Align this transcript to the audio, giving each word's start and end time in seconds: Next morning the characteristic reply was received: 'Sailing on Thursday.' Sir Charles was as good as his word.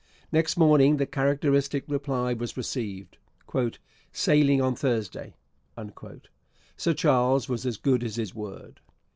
Next 0.31 0.57
morning 0.57 0.97
the 0.97 1.05
characteristic 1.05 1.83
reply 1.87 2.33
was 2.33 2.57
received: 2.57 3.19
'Sailing 4.11 4.59
on 4.59 4.75
Thursday.' 4.75 5.35
Sir 6.75 6.95
Charles 6.95 7.47
was 7.47 7.67
as 7.67 7.77
good 7.77 8.03
as 8.03 8.15
his 8.15 8.33
word. 8.33 8.79